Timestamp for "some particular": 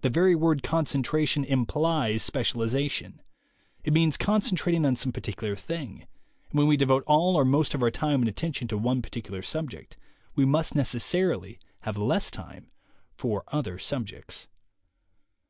4.96-5.54